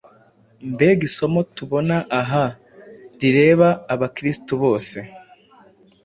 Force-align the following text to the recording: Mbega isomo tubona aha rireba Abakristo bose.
Mbega 0.71 1.01
isomo 1.09 1.39
tubona 1.55 1.95
aha 2.19 2.45
rireba 3.19 3.69
Abakristo 3.93 4.51
bose. 4.63 4.97